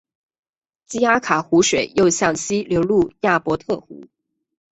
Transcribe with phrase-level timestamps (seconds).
[0.87, 4.05] 基阿卡湖水又向西流入亚伯特湖。